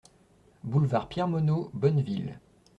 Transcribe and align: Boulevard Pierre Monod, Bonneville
Boulevard 0.63 1.07
Pierre 1.09 1.27
Monod, 1.27 1.69
Bonneville 1.73 2.39